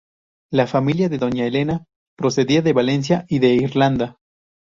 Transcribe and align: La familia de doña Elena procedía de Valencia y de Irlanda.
La 0.51 0.65
familia 0.65 1.09
de 1.09 1.19
doña 1.19 1.45
Elena 1.45 1.85
procedía 2.17 2.63
de 2.63 2.73
Valencia 2.73 3.23
y 3.29 3.37
de 3.37 3.49
Irlanda. 3.53 4.17